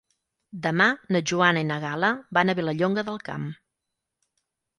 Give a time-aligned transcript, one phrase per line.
[0.61, 2.09] Demà na Joana i na Gal·la
[2.39, 3.45] van a Vilallonga del Camp.